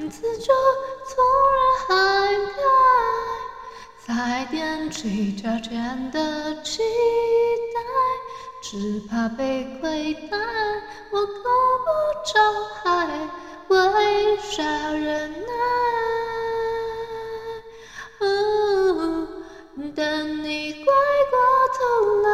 [0.00, 0.54] 名字就
[1.04, 1.22] 从
[1.52, 1.92] 人海
[2.56, 2.58] 开，
[4.06, 6.80] 才踮起脚尖的期
[7.74, 7.78] 待，
[8.62, 10.38] 只怕被亏待，
[11.10, 11.42] 我够
[11.84, 11.90] 不
[12.32, 12.32] 着
[12.82, 13.28] 海，
[13.68, 15.52] 为啥忍耐？
[18.20, 19.28] 哦，
[19.94, 20.84] 等你回
[21.30, 21.36] 过
[21.76, 21.80] 头
[22.22, 22.28] 来，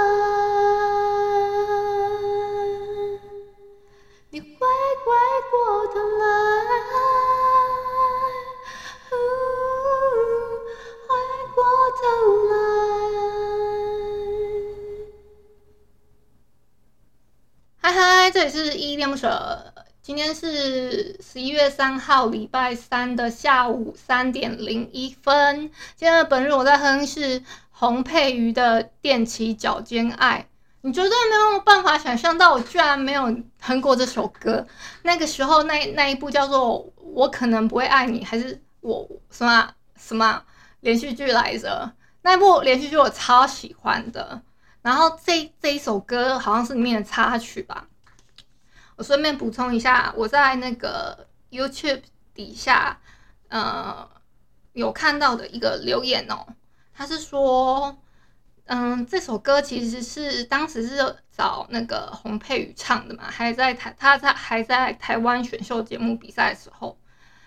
[18.36, 19.72] 这里是依依恋不舍。
[20.02, 25.70] 今天是十一月三号，礼拜三的下午三点零一分。
[25.94, 30.46] 今天的本日我在哼是洪佩瑜的《踮起脚尖爱》。
[30.82, 34.66] 你绝对没有办法想象到，我居然没有哼过这首歌。
[35.00, 36.84] 那个时候那，那那一部叫做
[37.14, 40.42] 《我可能不会爱你》，还是我什么什么
[40.80, 41.90] 连续剧来着？
[42.20, 44.42] 那一部连续剧我超喜欢的。
[44.82, 47.86] 然后这这一首歌好像是里面的插曲吧。
[48.96, 52.02] 我顺便补充一下，我在那个 YouTube
[52.34, 52.98] 底下，
[53.48, 54.08] 呃，
[54.72, 56.46] 有看到的一个留言哦，
[56.94, 57.96] 他是说，
[58.64, 66.98] 嗯，这首歌其实是当时是找那个洪佩瑜唱的嘛，还在台，他在还在台湾选秀节目比赛的时候，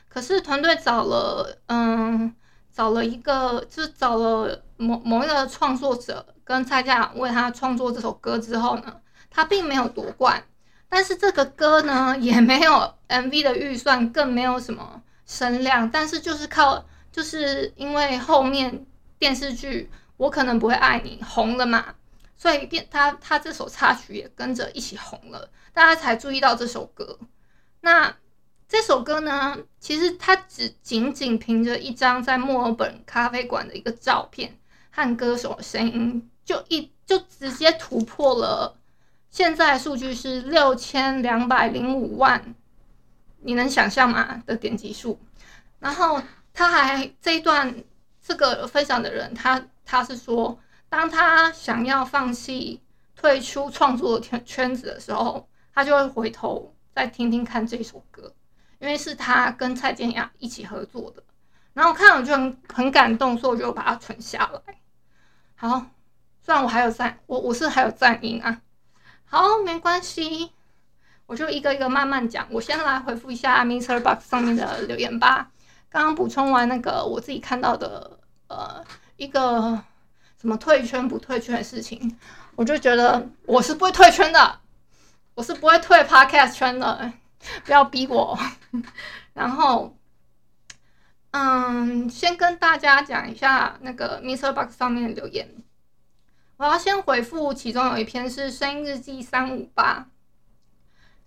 [0.08, 2.34] 可是团队找了，嗯，
[2.72, 6.26] 找了一个，就是找了某某一个创作者。
[6.50, 10.44] 跟蔡健雅为他创作这首歌之后呢，他并没有夺冠，
[10.90, 18.86] 但是这个歌呢 也没有 MV 的预算，更没有什么声量，但是就是靠，就是因为后面
[19.18, 21.94] 电视剧《我可能不会爱你》红了嘛，
[22.36, 27.20] 所以变他他这首插曲也跟着一起红了，大家才注意到这首歌。
[27.82, 28.16] 那
[28.68, 34.60] 这首歌呢，其实它只仅仅凭着一张在墨尔本咖啡馆的一个照片
[34.92, 36.30] 和歌手的声音。
[36.46, 38.76] 就一就直接突破了，
[39.30, 42.56] 现在数据是六千两百零五万，
[43.42, 44.42] 你能想象吗？
[44.46, 45.20] 的点击数。
[45.80, 46.22] 然后
[46.54, 47.74] 他还这一段
[48.22, 52.82] 这个分享的人，他他是说，当他想要放弃
[53.16, 58.34] 退出创作圈圈子的时候，他就会回头再听听看这首歌，
[58.80, 61.24] 因为是他跟蔡健雅一起合作的。
[61.74, 64.76] 然后看了就很很感动，所以我就把它存下来。
[65.56, 65.86] 好。
[66.42, 68.62] 虽然我还有赞，我我是还有赞音啊。
[69.32, 70.52] 好，没关系，
[71.28, 72.48] 我就一个一个慢慢讲。
[72.50, 75.52] 我先来回复一下 MixerBox 上面的留言吧。
[75.88, 78.84] 刚刚补充完那个我自己看到的呃
[79.18, 79.80] 一个
[80.42, 82.18] 什么退圈不退圈的事情，
[82.56, 84.60] 我就觉得我是不会退圈的，
[85.36, 87.14] 我是不会退 Podcast 圈的，
[87.64, 88.36] 不要逼我。
[89.34, 89.96] 然后，
[91.32, 95.48] 嗯，先跟大家讲一下那个 MixerBox 上面的留言。
[96.60, 100.10] 我要先回复，其中有一篇是声音日记三五八，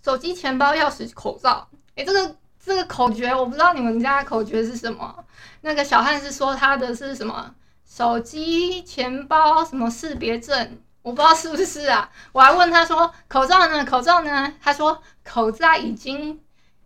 [0.05, 1.67] 手机、钱包、钥匙、口罩。
[1.95, 5.25] 诶，这个这个口诀我不知道你们家的口诀是什么。
[5.63, 7.55] 那个小汉是说他的是什么？
[7.87, 10.79] 手机、钱包什么识别证？
[11.01, 12.11] 我不知道是不是啊。
[12.33, 13.83] 我还问他说口罩呢？
[13.87, 14.53] 口罩呢？
[14.61, 16.39] 他说口罩已经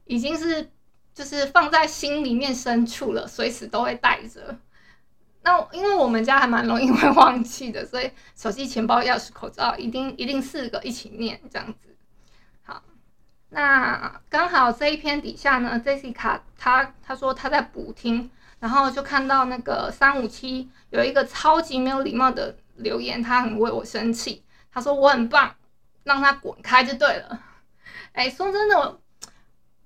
[0.04, 0.70] 已经是
[1.12, 4.56] 就是放在心里面深处了，随时都会带着。
[5.46, 11.96] 那因为我们家还蛮容易会忘记的，所以手机、钱包、钥匙、口罩一定一定四个一起念这样子。
[12.64, 12.82] 好，
[13.50, 25.54] 那刚好这一篇底下呢，Jessica 她她说她在补听，然后就看到那个三五七有一个超级没有礼貌的留言，他很为我生气，他说我很棒，
[26.02, 27.40] 让他滚开就对了。
[28.10, 28.98] 哎，说真的，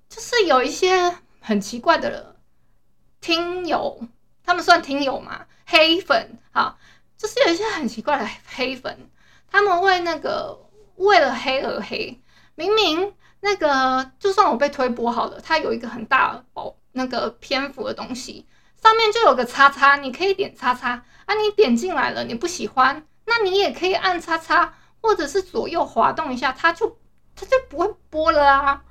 [0.09, 2.37] 就是有一些很奇怪的
[3.19, 4.07] 听友。
[4.51, 5.45] 他们算听友吗？
[5.65, 6.77] 黑粉，好，
[7.17, 9.09] 就是有一些很奇怪的黑粉，
[9.49, 10.67] 他们会那个
[10.97, 12.21] 为了黑而黑。
[12.55, 18.45] 明明那个就算我被推播好了，它有一个很大宝那个篇幅的东西，
[18.83, 21.33] 上面就有个叉叉，你可以点叉叉啊。
[21.35, 26.97] 你点进来了，你不喜欢，那你也可以按叉叉，或者是左右滑动一下，它就
[27.37, 28.83] 它就不会播了啊。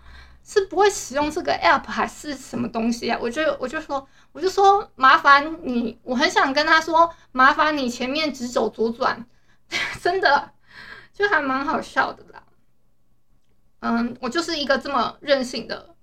[0.42, 3.18] 是不会使用这个 app 还是什么东西啊？
[3.20, 9.26] 我就我就说我就说麻烦你，我很想跟他说麻烦你前面直走左转，
[10.00, 10.52] 真的
[11.12, 12.42] 就还蛮好笑的啦。
[13.80, 15.94] 嗯，我就是一个这么任性的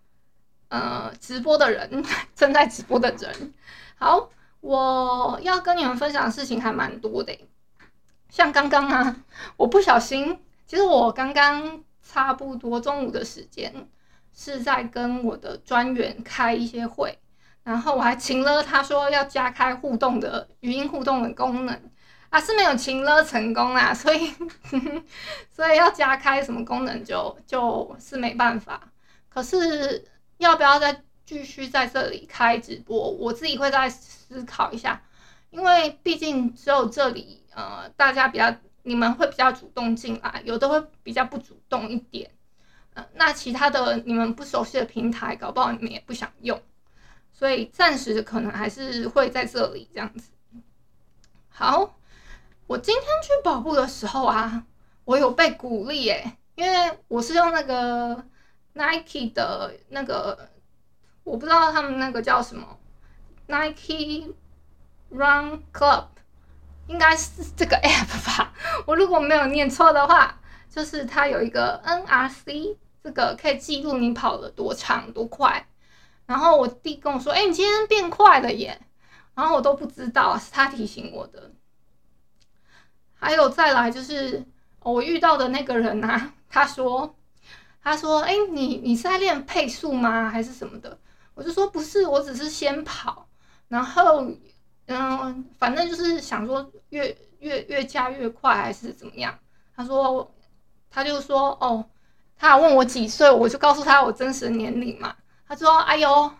[0.70, 2.04] 呃直播的人，
[2.36, 3.54] 正在直播的人。
[3.96, 4.30] 好，
[4.62, 7.38] 我要跟你们分享的事情还蛮多的，
[8.30, 9.24] 像刚刚啊，
[9.58, 13.90] 我不小心，其实我刚刚差不多中午的时间。
[14.40, 17.18] 是在跟我的专员开一些会，
[17.68, 21.92] 然后我还请了他说要加开互动的语音互动的功能，
[22.30, 24.34] 啊是没有请了成功啦，所 以
[25.52, 28.90] 所以要加开什么功能就就是没办法。
[29.28, 35.04] 可是要不要再继续在这里开直播，我自己会再思考一下，
[35.50, 42.32] 因为毕竟只有这里呃大家比较你们会比较主动进来，有的会比较不主动一点。
[43.16, 46.60] 那其他的你们不熟悉的平台，搞不好你们也不想用，
[47.38, 50.32] 所以暂时可能还是会在这里这样子。
[51.50, 51.96] 好，
[52.66, 54.64] 我今天去跑步的时候啊，
[55.06, 58.26] 我有被鼓励耶，因为我是用那个
[58.74, 60.50] Nike 的那个，
[61.24, 62.80] 我不知道他们那个叫什么
[63.46, 64.34] Nike
[65.10, 66.08] Run Club，
[66.88, 68.52] 应该是这个 app 吧，
[68.88, 72.78] 我如果没有念错的话，就是它有一个 NRC。
[73.04, 75.66] 这个可以记录你跑了多长多快，
[76.28, 78.80] 然后我弟跟我说：“哎，你今天变快了耶！”
[79.34, 81.52] 然后我都不知道，是他提醒我的。
[83.16, 84.46] 还有再来就是
[84.82, 87.16] 我遇到的那个人啊， 他说
[87.82, 90.30] ：“他说，哎，你你是在练配速吗？
[90.30, 91.00] 还是什么的？”
[91.34, 93.28] 我就说：“不是，我只是先跑，
[93.70, 94.28] 然后
[94.88, 99.40] 嗯，反正就是想说越越越加越快还是怎么样。”
[99.76, 100.30] 他说
[100.92, 101.86] ：“他就说哦。”
[102.40, 105.16] 他还问我几岁，我就告诉他我真实年龄嘛。
[105.48, 106.32] 他说：“哎呦，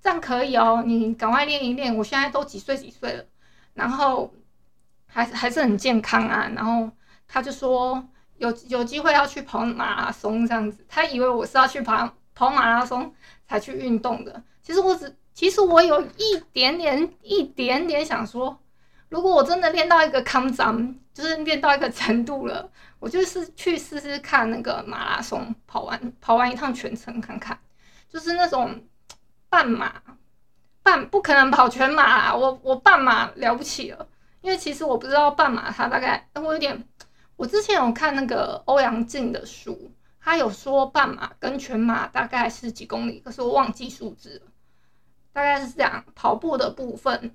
[0.00, 1.94] 这样可以哦，你赶快练一练。
[1.96, 3.24] 我现在都几岁几岁了，
[3.74, 4.32] 然后
[5.06, 6.90] 还还是很健康啊。”然后
[7.26, 8.06] 他就说
[8.36, 10.84] 有有机会要去跑马拉松这样子。
[10.88, 13.12] 他以为我是要去跑跑马拉松
[13.46, 14.42] 才去运动的。
[14.62, 18.58] 其实我只其实我有一点点一点点想说，
[19.08, 22.70] 如果我真的练到一个康张，就是练到一个程度了。
[22.98, 27.58] 我就是去试试看那个马拉松，跑完跑完一趟全程看看，
[28.12, 28.84] 就是那种
[29.48, 30.02] 半马，
[30.82, 34.06] 半不可能跑全马啊，我我半马了不起了，
[34.42, 36.86] 因为其实我不知道半马它大概，我有点，
[37.36, 44.52] 我之前有看那个欧阳靖的书，他有说半马跟全马大概是几公里，可是我忘记数字了，
[45.32, 47.34] 大概是这样跑步的部分。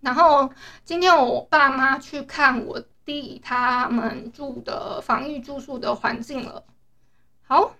[0.00, 0.50] 然后
[0.84, 2.82] 今天我爸妈去看我。
[3.04, 6.64] 弟他们住的防疫住宿的环境了。
[7.42, 7.74] 好，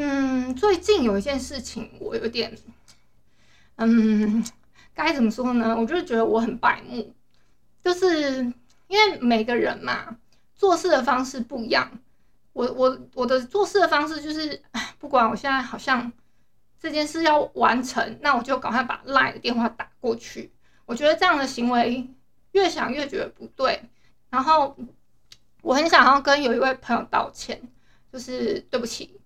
[0.00, 2.56] 嗯，最近有一件事情我有点，
[3.74, 4.44] 嗯，
[4.94, 5.76] 该怎么说呢？
[5.76, 7.12] 我就是觉得我很白目，
[7.82, 8.44] 就是
[8.86, 10.16] 因为每个人嘛，
[10.54, 11.98] 做事的方式不一样。
[12.52, 14.62] 我我我的做事的方式就是，
[15.00, 16.12] 不管我现在好像
[16.78, 20.52] 这件事要完成，那我就赶快把 LINE 的电话打过去。
[20.86, 22.08] 我觉得这样的行为。
[22.52, 23.82] 越想越觉得不对，
[24.30, 24.74] 然后
[25.60, 27.60] 我很想要跟有一位朋友道歉，
[28.10, 29.20] 就是对不起，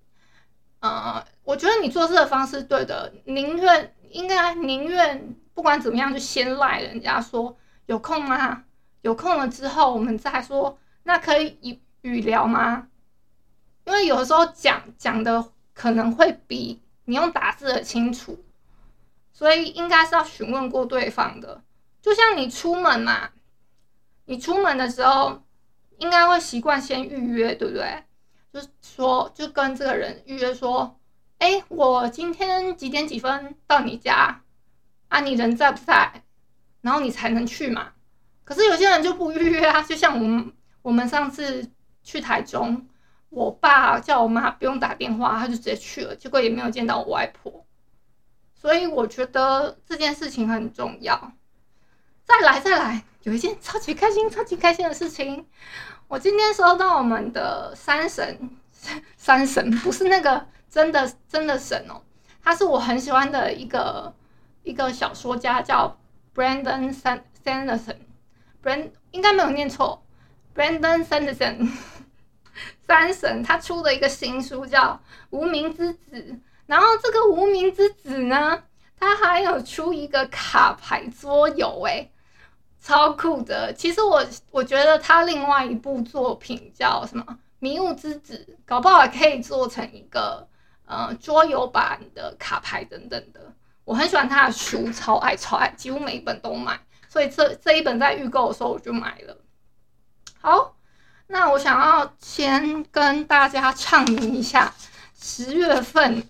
[0.82, 8.64] 呃，我觉得你做事的方式对的，宁愿应该宁愿不管怎么样就先赖人家说有空吗？
[9.02, 12.88] 有空了之后我们再说，那可以语语聊吗？
[13.84, 18.44] 因为有的时候讲讲的可能会比你用打字的清楚，
[19.32, 21.62] 所以应该是要询问过对方的。
[22.00, 23.30] 就像你出门嘛，
[24.24, 25.42] 你出门的时候
[25.98, 28.02] 应该会习惯先预约，对不对？
[28.52, 31.00] 就是说，就跟这个人预约说，
[31.38, 34.42] 哎，我今天几点几分到你家
[35.08, 35.20] 啊？
[35.20, 36.22] 你人在不在？
[36.82, 37.92] 然后你才能去嘛。
[38.44, 41.70] 可是有些人就不预约啊，就像我们我们上次
[42.02, 42.86] 去台中，
[43.30, 47.64] 我爸叫我妈不用打电话，他就直接去了，结果也没有见到我外婆。
[48.54, 51.32] 所以我觉得这件事情很重要。
[52.24, 55.46] 再来再来，有一件超级开心、超级开心的事情。
[56.12, 58.38] 我今天收到我们的山神，
[59.16, 62.02] 山神不是那个真的真的神哦，
[62.44, 64.12] 他是我很喜欢的一个
[64.62, 65.96] 一个小说家，叫
[66.34, 66.94] Brandon
[67.42, 70.02] Sanderson，Brand 应该没有念错
[70.54, 71.70] ，Brandon Sanderson。
[72.86, 74.80] 山神他出了一个新书叫
[75.30, 76.16] 《无名之子》，
[76.66, 78.62] 然后这个《无名之子》呢，
[79.00, 82.12] 他还有出一个卡牌桌游，诶。
[82.82, 83.72] 超酷的！
[83.72, 87.24] 其实我我觉得他另外一部作品叫什么
[87.60, 90.48] 《迷雾之子，搞不好也可以做成一个
[90.84, 93.40] 呃桌游版的卡牌等等的。
[93.84, 99.36] 我很喜欢他的书，超爱超爱，几乎每一本都买，所以这这一本在预购的时候我就买了。
[100.40, 100.76] 好，
[101.28, 104.74] 那我想要先跟大家畅明一下
[105.16, 106.26] 十月份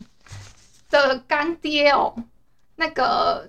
[0.90, 2.14] 的干爹哦，
[2.76, 3.49] 那个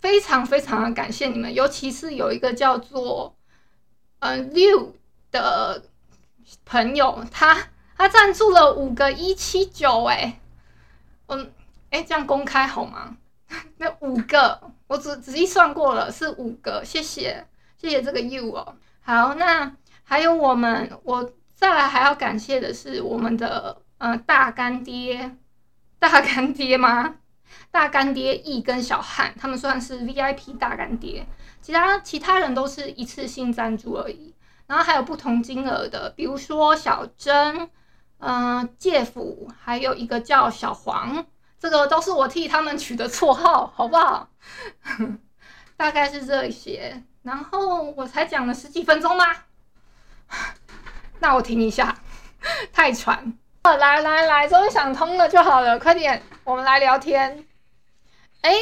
[0.00, 3.36] 非常非常的感谢你们，尤其是有一个叫做
[4.20, 4.94] 嗯六
[5.30, 5.84] 的
[6.64, 10.40] 朋友，他他赞助了五个一七九，哎，
[11.26, 11.52] 嗯，
[11.90, 13.16] 哎，这样公开好吗？
[13.78, 18.76] 那五个我仔仔细算过了，是五个，谢谢谢谢这个 you 哦。
[19.00, 25.36] 好，那还有我们，我再来还要感谢的是我们的呃大干爹，
[25.98, 27.16] 大干爹吗？
[27.70, 31.26] 大干爹 E 跟小汉，他们算是 VIP 大干爹，
[31.60, 34.34] 其他其他人都是一次性赞助而已。
[34.66, 37.68] 然后还有不同金额的，比如说小珍，
[38.18, 41.26] 嗯、呃，介甫，还有一个叫小黄，
[41.58, 44.28] 这个都是我替他们取的绰号，好不好？
[45.76, 47.02] 大概是这些。
[47.22, 49.24] 然后我才讲了十几分钟吗？
[51.18, 51.98] 那我停一下，
[52.72, 53.36] 太喘。
[53.62, 57.46] 来来来，终于想通了就好了，快点，我们来聊天。
[58.40, 58.52] 哎，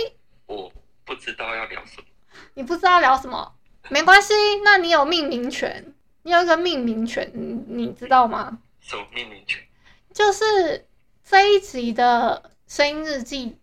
[0.46, 0.72] 我
[1.04, 2.06] 不知道要聊什么。
[2.54, 3.54] 你不知道聊什么？
[3.88, 7.30] 没关系，那你有命名权，你有一个命名权，
[7.68, 8.58] 你知道吗？
[8.80, 9.62] 什么命名权？
[10.12, 10.86] 就是
[11.22, 13.58] 这一集的声音日记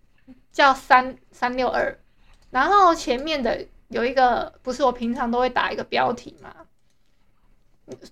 [0.51, 2.00] 叫三三六二，
[2.51, 3.67] 然后前面的。
[3.89, 6.65] 有一个不是我平常都会打一个标题吗？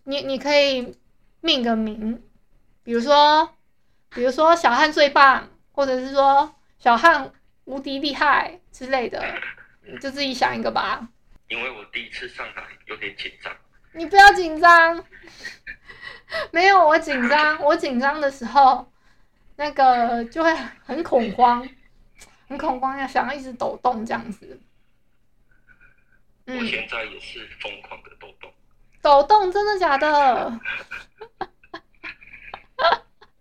[0.04, 0.96] 你你可以
[1.42, 2.24] 命个名，
[2.84, 3.50] 比如说，
[4.12, 7.34] 比如说小汉最棒，或者是说小汉
[7.66, 9.22] 无敌厉害之类的，
[9.82, 11.10] 你就自己想一个吧。
[11.50, 13.54] 因为我第一次上来有点紧张。
[13.92, 15.06] 你不要紧张，
[16.52, 18.92] 没有我紧张，我紧张的时候
[19.58, 20.52] 那个就会
[20.84, 21.68] 很恐慌，
[22.48, 24.60] 很恐慌，要想要一直抖动这样子。
[26.46, 28.52] 我现在也是疯狂的抖动，
[29.02, 30.60] 抖动真的假的？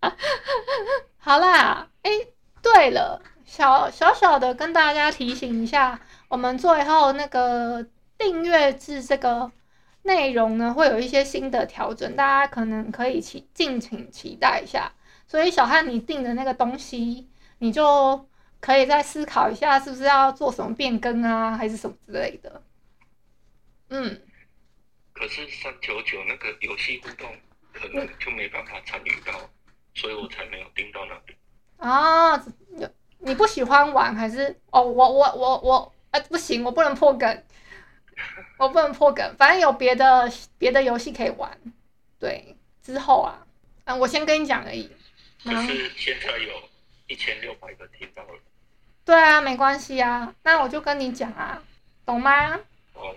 [1.19, 2.11] 好啦，哎、
[2.61, 7.87] 对了，小小小的跟大家提醒一下，我们最后那个
[8.19, 9.51] 订阅制这个
[10.03, 14.93] 内容呢，会有一些新的调整，大家可能可以期敬请期待一下。
[15.29, 17.29] 所以小汉，你订的那个东西，
[17.59, 18.29] 你就
[18.61, 22.63] 可以再思考一下，是不是要做什么变更啊，还是什么之类的。
[23.91, 24.21] 嗯，
[25.13, 27.33] 可是三九九那个游戏互动
[27.73, 29.33] 可能就没办法参与到，
[29.95, 31.39] 所以我才没有订到那边。
[31.83, 32.45] 啊，
[33.19, 34.57] 你不喜欢玩还是？
[34.71, 37.43] 哦，我我我我，哎、啊，不行，我不能破梗，
[38.57, 39.35] 我不能破梗。
[39.37, 41.51] 反正有别的别的游戏可以玩。
[42.19, 43.47] 对，之后啊，
[43.85, 44.91] 嗯，我先跟你讲而已。
[45.45, 46.53] 可是现在有
[47.09, 48.31] 一千六百个听到了。
[49.05, 51.61] 对啊，没关系啊，那我就跟你讲啊，
[52.07, 52.61] 懂吗？
[52.95, 53.15] 懂。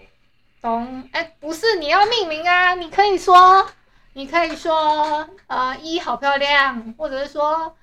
[0.61, 2.73] 懂，哎，不是，你要命名啊！
[2.73, 3.69] 你可以说，
[4.13, 7.77] 你可以说，呃，一好漂亮，或者是说，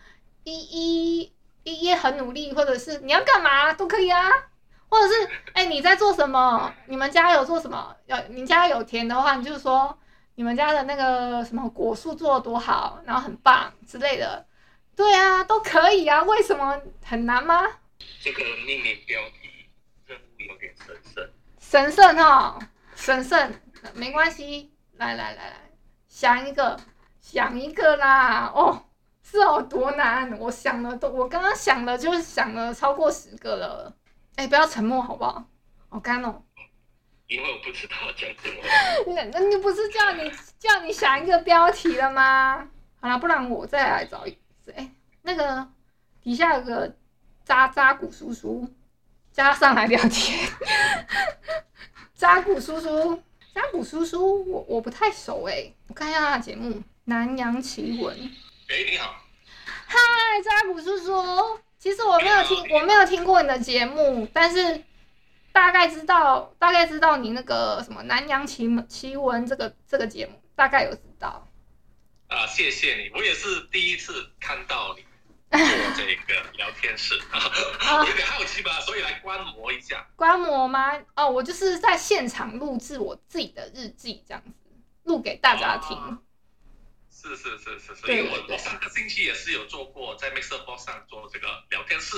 [0.45, 1.33] 一一
[1.65, 4.31] 一一很努力，或者是你要干嘛都可以啊，
[4.89, 6.73] 或者是，哎，你在做什么？
[6.87, 7.97] 你们家有做什么？
[8.07, 9.99] 有你家有田的话，你就说
[10.35, 14.47] 你们家的那个什么果树做的多好，然后很棒之类的，
[14.97, 16.23] 对啊，都可以啊。
[16.23, 17.63] 为什么很难吗？
[18.21, 19.69] 这个命令标题
[20.07, 21.31] 任务有点神圣。
[21.59, 22.59] 神圣哈。
[22.95, 23.53] 神圣，
[23.95, 25.57] 没关系，来来来来，
[26.07, 26.79] 想一个，
[27.21, 28.85] 想一个啦，哦，
[29.23, 30.37] 是有多难？
[30.39, 33.95] 我想了都，我刚刚想了就是想了超过十个了，
[34.37, 35.45] 哎，不要沉默好不好？
[35.89, 36.43] 好干哦。
[37.29, 38.63] 因为我不知道讲什么。
[39.15, 42.69] 那那你不是叫你叫你想一个标题了吗？
[43.01, 44.31] 好了，不然我再来找一
[44.67, 44.91] 个，哎，
[45.23, 45.67] 那个
[46.21, 46.95] 底下有个
[47.45, 48.69] 渣渣古叔叔，
[49.33, 50.39] 加上来聊天。
[52.15, 53.23] 扎古叔叔，
[53.55, 56.71] 扎古叔叔，我我不太熟哎、欸，我看一下他的节目
[57.05, 58.15] 《南洋奇闻》。
[58.73, 59.15] 哎，你好，
[59.87, 59.99] 嗨，
[60.43, 64.83] 扎古叔叔，其实我没有听，我没有听过你的节目，但是
[65.53, 71.47] 大概知道，大概知道你那个什么《南洋奇奇闻》这个这个节目，大概有知道。
[72.29, 75.05] 啊，谢谢你，我也是第一次看到你。
[75.51, 75.61] 做
[75.95, 80.07] 这个聊天室啊， 有点好奇吧，所以来观摩一下。
[80.17, 80.99] 观摩吗？
[81.15, 84.51] 哦，我就是在现场录制我自己的日记，这样子
[85.03, 85.95] 录给大家听。
[85.95, 86.19] 啊、
[87.23, 92.17] 是是是是是，所以我我上个星期也是有做过，在 MixerBox 上做这个聊天室。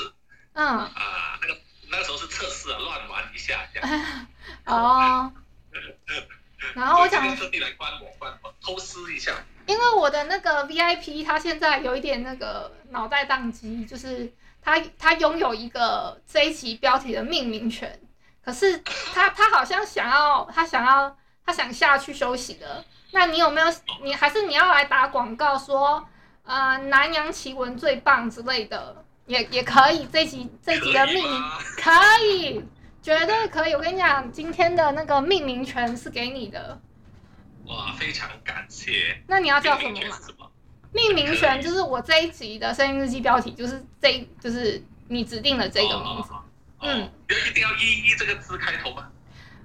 [0.54, 0.66] 嗯。
[0.66, 4.26] 啊，那个那个时候是测试啊，乱玩一下这样。
[4.64, 5.32] 哦。
[6.74, 9.44] 然后我想特地来观摩观摩，偷师一下。
[9.66, 14.32] 因为我的那个 VIP 他现在有一点那个脑袋宕机，就是
[14.62, 18.00] 他他拥有一个这一期标题的命名权，
[18.42, 22.84] 可是他他好像想要他想要他想下去休息的。
[23.12, 23.66] 那你有没有
[24.02, 26.04] 你还是你要来打广告说
[26.44, 31.42] 呃南洋奇闻最棒之类的也也可以，这一集这一集的命名
[31.76, 31.90] 可
[32.26, 32.64] 以，
[33.00, 33.74] 绝对可以。
[33.74, 36.80] 我跟你讲，今天的那个命名权是给你的。
[37.66, 39.22] 哇，非常感谢。
[39.26, 39.98] 那你要叫什么
[40.38, 40.46] 嘛？
[40.92, 46.32] 命名权就是我这一集的声音日记标题，就是这，就是你指定的这个名字。
[46.32, 46.42] 哦、
[46.80, 49.08] 嗯，要一定要一一这个字开头吗？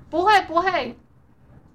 [0.09, 0.97] 不会不会。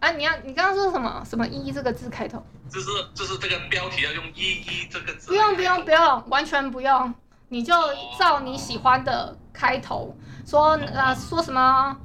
[0.05, 1.25] 啊，你要你刚刚说什么？
[1.25, 2.45] 什么一这个字开头？
[2.71, 5.29] 就是就是这个标题要用一一这个字。
[5.29, 7.15] 不用不用不用，完全不用。
[7.49, 7.73] 你就
[8.19, 10.15] 照你喜欢的开头，
[10.47, 11.97] 说呃说什么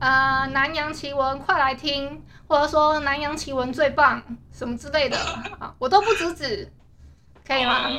[0.00, 2.22] 呃南洋奇闻快来听。
[2.48, 4.22] 或者说南洋奇闻最棒
[4.52, 5.18] 什么之类的
[5.58, 6.70] 啊，我都不阻止，
[7.44, 7.90] 可以吗？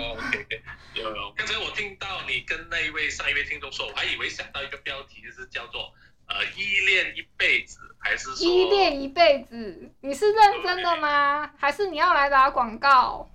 [0.93, 1.33] 有有。
[1.35, 5.91] 刚才我听到你跟那一位上一位听众说，我还以为想到一个标题，就是叫做
[6.27, 9.91] 呃依恋一辈子，还是说依恋一辈子？
[10.01, 11.49] 你是认真的吗？
[11.57, 13.29] 还是你要来打广告？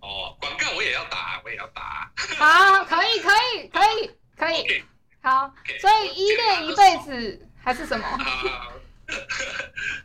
[0.00, 2.10] 哦，广告我也要打，我也要打。
[2.36, 4.84] 好，可以，可以，可以，可以。
[5.22, 8.06] 好，所以依恋一辈子还是什么？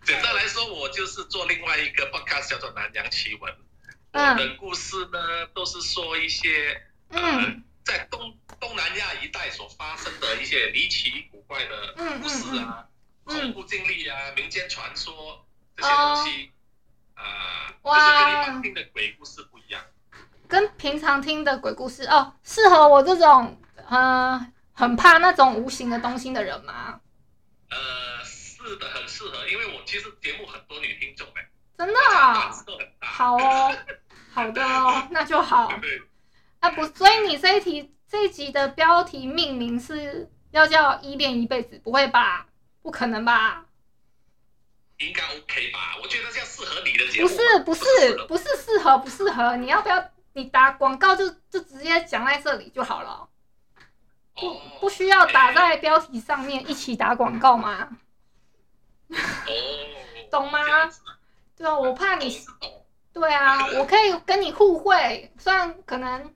[0.04, 3.52] 简单来说，我就是做另外一个 podcast 叫做《南洋奇闻》。
[4.14, 7.22] 我的故事呢，都是说一些呃，
[7.84, 12.88] 在东东南亚一带所发生的一些离奇古怪的故事啊，
[13.26, 16.52] 恐怖经历啊，民间传说这些东西
[17.16, 19.84] 啊，就是跟你常听的鬼故事不一样。
[20.48, 27.02] 跟平常听的鬼故事哦，适合我这种呃很怕那种无形的东西的人吗？
[27.70, 27.78] 呃。
[28.64, 32.52] 是的，很适合，因为我其实节目很多女听众哎，真的啊，
[33.00, 33.76] 好哦，
[34.32, 35.68] 好的哦， 那就好。
[35.82, 36.00] 对
[36.60, 42.46] 啊不，所以你这一题这一集的标题命名是要叫依恋一辈子，不会吧？
[42.82, 43.66] 不可能吧？
[44.98, 45.96] 应该 OK 吧？
[46.04, 47.30] 我觉得这样适合你的节目。
[47.30, 53.30] 不是不是不是适合不适合，你要不要你打广告就就直接讲在这里就好了，
[54.36, 57.88] 不不需要打在标题上面一起打广告吗？
[59.08, 59.16] 哦，
[60.30, 60.60] 懂吗？
[61.56, 62.46] 对啊，我怕你。
[63.14, 66.34] 对啊，我可以跟你互惠，虽然可能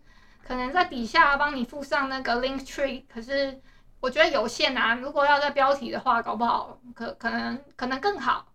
[0.48, 3.60] 可能在底下帮你附上那个 link tree，可是
[4.00, 4.94] 我觉得有限啊。
[4.96, 8.46] 如果要在标题的话，搞不好可可能可能更好。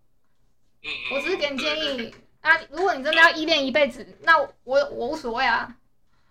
[1.12, 5.74] 我只是给你建议啊，如果你真的要依恋一辈子，那我我无所谓啊。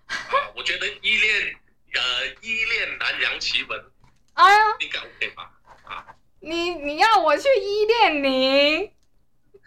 [0.56, 1.56] 我觉得依恋
[1.94, 3.80] 呃依恋南洋奇闻，
[4.36, 5.52] 哎呀，应该 OK 吧？
[5.84, 6.06] 啊。
[6.40, 8.92] 你你要我去依恋你？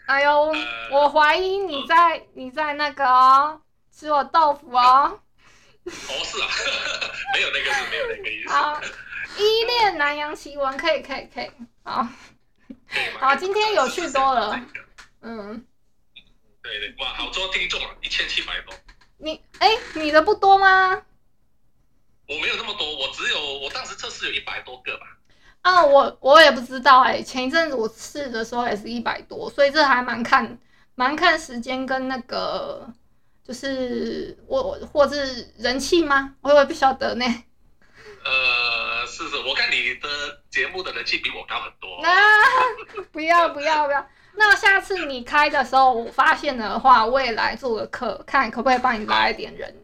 [0.06, 3.60] 哎呦，呃、我怀疑你在、呃、你在那个、哦、
[3.92, 5.20] 吃我豆腐哦。
[5.84, 6.48] 哦，是啊，
[7.34, 8.48] 没有那个是没有那个意思。
[8.50, 8.80] 好，
[9.38, 11.50] 依恋南洋奇闻可以可以可以，
[11.82, 12.06] 好，
[13.18, 14.60] 好，今天有趣多了。
[15.22, 15.64] 嗯，
[16.62, 18.74] 对对，哇，好多听众啊，一千七百多。
[19.18, 21.02] 你哎，你的不多吗？
[22.28, 25.06] 我没有那么多，我只有我当时测试有一百多个吧。
[25.62, 30.58] 啊，我我也不知道哎、欸，前一阵子我试的时候也是一百多，所以这还蛮看
[30.94, 32.88] 蛮看时间跟那个，
[33.46, 36.34] 就是我或是人气吗？
[36.40, 37.24] 我也不晓得呢。
[38.24, 42.00] 呃，是是，我看你的节目的人气比我高很多。
[42.02, 42.44] 那、啊、
[43.10, 49.74] 不要 不要不要，那下次你开的时候，我发现的话，我也来做个客，看可不可以帮你拉一点人。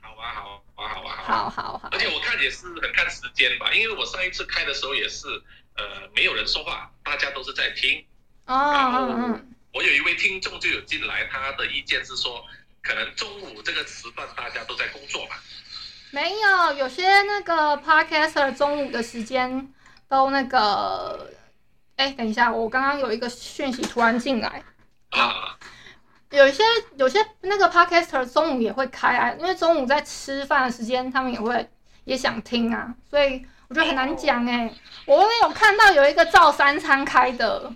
[0.00, 0.62] 好啊好。
[0.74, 5.28] 好吧，好好好，而且我看也是很看时间吧，因为我上一次开的时候也是，
[5.76, 8.04] 呃，没有人说话，大家都是在听。
[8.46, 9.38] 哦，然后
[9.72, 12.44] 我有一位听众就有进来，他的意见是说，
[12.82, 15.36] 可能中午这个时段大家都在工作吧？
[16.10, 19.72] 没有，有些那个 podcaster 中午的时间
[20.08, 21.30] 都那个，
[21.96, 24.62] 哎，等一下，我刚刚有一个讯息突然进来。
[25.10, 25.56] 啊。
[26.30, 26.62] 有一些
[26.96, 31.70] 有些那个 podcaster 中午也会开啊，因为中午在吃饭的时间，他们也会
[32.04, 34.74] 也想听啊，所以我觉得很难讲哎、欸。
[35.04, 37.70] 我也有看到有一个照三餐开的，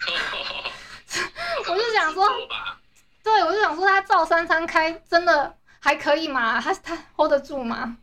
[1.66, 2.28] 我就想说，
[3.22, 6.60] 对，我就想说他照三餐开真的还可以吗？
[6.60, 7.96] 他他 hold 得住吗？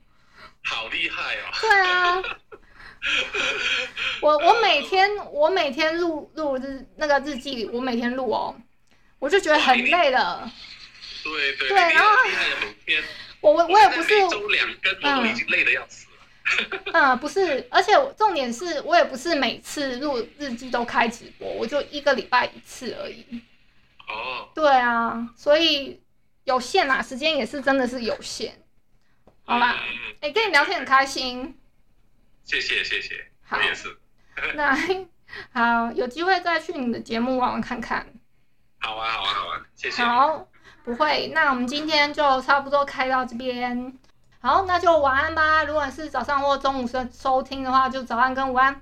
[0.64, 1.46] 好厉害哦！
[1.62, 2.24] 对啊，
[4.22, 8.56] 我我每天我每天录录日那个日记，我每天录哦。
[9.20, 10.50] 我就觉得很累了，
[11.24, 12.08] 对对对，然后
[13.42, 16.82] 我我我也不是周两更，我都已经累得要死了。
[16.94, 23.26] 嗯，不是，而且重点是我也不是每次录日记都开直播，我就一个礼拜一次而已。
[24.10, 26.02] 哦，对啊，所以
[26.44, 28.62] 有限啊，时间也是真的是有限。
[29.46, 31.58] 好吧，哎、嗯欸，跟你聊天很开心。
[32.44, 33.98] 谢谢谢谢，好我也是。
[34.56, 34.76] 那
[35.52, 38.06] 好，有机会再去你的节目玩玩看看。
[38.80, 40.04] 好啊好啊好啊，谢谢。
[40.04, 40.48] 好，
[40.84, 43.98] 不会，那我们今天就差不多开到这边。
[44.42, 45.64] 好，那就晚安吧。
[45.64, 48.82] 如果是早上或中午收收听的话，就早安跟午安。